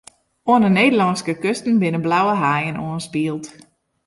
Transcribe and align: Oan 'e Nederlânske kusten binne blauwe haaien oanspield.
Oan 0.53 0.63
'e 0.63 0.69
Nederlânske 0.77 1.33
kusten 1.43 1.75
binne 1.81 1.99
blauwe 2.07 2.35
haaien 2.41 2.81
oanspield. 2.87 3.45